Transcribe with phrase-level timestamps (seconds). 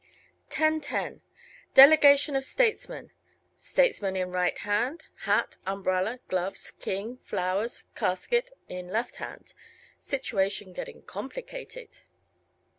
[0.49, 1.21] 10:10
[1.75, 3.11] Delegation of statesmen.
[3.55, 5.03] Statesmen in right hand.
[5.27, 9.53] Hat, umbrella, gloves, King, flowers, casket in left hand.
[9.99, 11.99] Situation getting complicated.